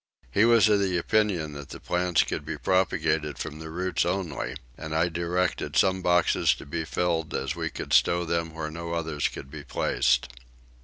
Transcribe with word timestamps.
He 0.31 0.45
was 0.45 0.67
of 0.67 0.81
opinion 0.81 1.53
that 1.53 1.69
the 1.69 1.79
plants 1.79 2.23
could 2.23 2.43
be 2.43 2.57
propagated 2.57 3.37
from 3.37 3.59
the 3.59 3.69
roots 3.69 4.03
only, 4.03 4.55
and 4.75 4.95
I 4.95 5.09
directed 5.09 5.75
some 5.75 6.01
boxes 6.01 6.55
to 6.55 6.65
be 6.65 6.85
filled 6.85 7.35
as 7.35 7.55
we 7.55 7.69
could 7.69 7.93
stow 7.93 8.25
them 8.25 8.51
where 8.55 8.71
no 8.71 8.93
others 8.93 9.27
could 9.27 9.51
be 9.51 9.63
placed. 9.63 10.27